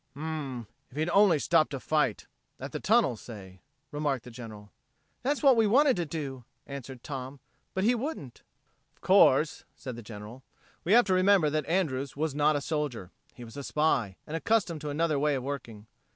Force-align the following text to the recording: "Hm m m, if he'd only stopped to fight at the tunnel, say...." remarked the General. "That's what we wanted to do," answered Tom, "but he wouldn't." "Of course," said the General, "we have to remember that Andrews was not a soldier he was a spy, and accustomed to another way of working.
"Hm 0.15 0.19
m 0.23 0.57
m, 0.61 0.67
if 0.89 0.97
he'd 0.97 1.11
only 1.11 1.37
stopped 1.37 1.69
to 1.69 1.79
fight 1.79 2.25
at 2.59 2.71
the 2.71 2.79
tunnel, 2.79 3.15
say...." 3.15 3.61
remarked 3.91 4.23
the 4.23 4.31
General. 4.31 4.71
"That's 5.21 5.43
what 5.43 5.55
we 5.55 5.67
wanted 5.67 5.95
to 5.97 6.07
do," 6.07 6.43
answered 6.65 7.03
Tom, 7.03 7.39
"but 7.75 7.83
he 7.83 7.93
wouldn't." 7.93 8.41
"Of 8.95 9.01
course," 9.01 9.63
said 9.75 9.95
the 9.95 10.01
General, 10.01 10.41
"we 10.83 10.93
have 10.93 11.05
to 11.05 11.13
remember 11.13 11.51
that 11.51 11.67
Andrews 11.67 12.17
was 12.17 12.33
not 12.33 12.55
a 12.55 12.61
soldier 12.61 13.11
he 13.35 13.43
was 13.43 13.57
a 13.57 13.63
spy, 13.63 14.17
and 14.25 14.35
accustomed 14.35 14.81
to 14.81 14.89
another 14.89 15.19
way 15.19 15.35
of 15.35 15.43
working. 15.43 15.85